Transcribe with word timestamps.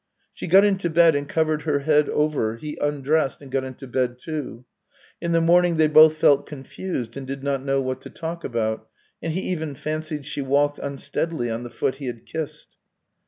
She 0.33 0.47
got 0.47 0.63
into 0.65 0.89
bed 0.89 1.13
and 1.15 1.29
covered 1.29 1.61
her 1.61 1.81
head 1.81 2.09
over; 2.09 2.55
he 2.55 2.75
undressed 2.81 3.39
and 3.39 3.51
got 3.51 3.63
into 3.63 3.85
bed. 3.85 4.17
too. 4.17 4.65
In 5.21 5.31
the 5.31 5.39
morning 5.41 5.77
they 5.77 5.85
both 5.85 6.17
felt 6.17 6.47
confused 6.47 7.15
and 7.15 7.27
did 7.27 7.43
not 7.43 7.61
know 7.63 7.81
what 7.83 8.01
to 8.01 8.09
talk 8.09 8.43
about, 8.43 8.89
and 9.21 9.31
he 9.33 9.41
even 9.41 9.75
fancied 9.75 10.25
she 10.25 10.41
walked 10.41 10.79
un 10.79 10.97
steadily 10.97 11.51
on 11.51 11.61
the 11.61 11.69
foot 11.69 11.97
he 11.97 12.07
had 12.07 12.25
kissed. 12.25 12.77